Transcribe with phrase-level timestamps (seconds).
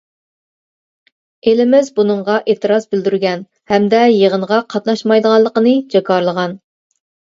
[1.49, 6.61] ئېلىمىز بۇنىڭغا ئېتىراز بىلدۈرگەن ھەمدە يىغىنغا قاتناشمايدىغانلىقىنى جاكارلىغان.